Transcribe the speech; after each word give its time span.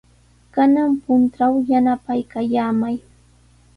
Kanan 0.53 0.91
puntraw 1.03 1.53
yanapaykallamay. 1.69 2.95